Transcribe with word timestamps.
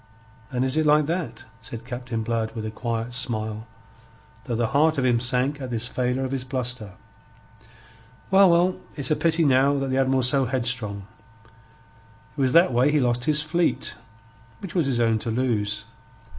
"And 0.49 0.65
is 0.65 0.77
it 0.77 0.85
like 0.87 1.05
that?" 1.05 1.43
said 1.59 1.85
Captain 1.85 2.23
Blood 2.23 2.53
with 2.55 2.65
a 2.65 2.71
quiet 2.71 3.13
smile, 3.13 3.67
though 4.45 4.55
the 4.55 4.69
heart 4.73 4.97
of 4.97 5.05
him 5.05 5.19
sank 5.19 5.61
at 5.61 5.69
this 5.69 5.85
failure 5.85 6.25
of 6.25 6.31
his 6.31 6.43
bluster. 6.43 6.93
"Well, 8.31 8.49
well, 8.49 8.75
it's 8.95 9.11
a 9.11 9.15
pity 9.15 9.45
now 9.45 9.77
that 9.77 9.89
the 9.91 9.99
Admiral's 9.99 10.27
so 10.29 10.45
headstrong. 10.45 11.05
It 12.35 12.41
was 12.41 12.53
that 12.53 12.73
way 12.73 12.91
he 12.91 12.99
lost 12.99 13.25
his 13.25 13.43
fleet, 13.43 13.93
which 14.57 14.73
was 14.73 14.87
his 14.87 14.99
own 14.99 15.19
to 15.19 15.29
lose. 15.29 15.85